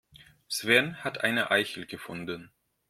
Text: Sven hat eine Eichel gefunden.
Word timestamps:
Sven 0.49 1.03
hat 1.03 1.23
eine 1.23 1.51
Eichel 1.51 1.85
gefunden. 1.85 2.49